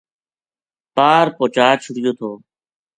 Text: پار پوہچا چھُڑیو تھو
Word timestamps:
پار 0.95 1.25
پوہچا 1.37 1.67
چھُڑیو 1.81 2.11
تھو 2.17 2.29